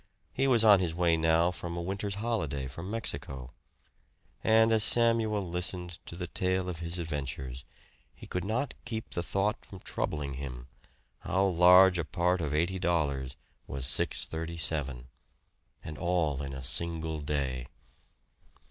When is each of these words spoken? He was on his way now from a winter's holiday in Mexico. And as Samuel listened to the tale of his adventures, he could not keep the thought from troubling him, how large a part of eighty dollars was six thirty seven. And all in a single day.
He 0.33 0.47
was 0.47 0.65
on 0.65 0.79
his 0.79 0.95
way 0.95 1.15
now 1.15 1.51
from 1.51 1.77
a 1.77 1.81
winter's 1.83 2.15
holiday 2.15 2.67
in 2.75 2.89
Mexico. 2.89 3.51
And 4.43 4.71
as 4.73 4.83
Samuel 4.83 5.43
listened 5.43 5.99
to 6.07 6.15
the 6.15 6.25
tale 6.25 6.67
of 6.69 6.79
his 6.79 6.97
adventures, 6.97 7.65
he 8.15 8.25
could 8.25 8.43
not 8.43 8.73
keep 8.83 9.11
the 9.11 9.21
thought 9.21 9.63
from 9.63 9.77
troubling 9.81 10.33
him, 10.33 10.65
how 11.19 11.45
large 11.45 11.99
a 11.99 12.03
part 12.03 12.41
of 12.41 12.51
eighty 12.51 12.79
dollars 12.79 13.37
was 13.67 13.85
six 13.85 14.25
thirty 14.25 14.57
seven. 14.57 15.05
And 15.83 15.99
all 15.99 16.41
in 16.41 16.53
a 16.53 16.63
single 16.63 17.19
day. 17.19 17.67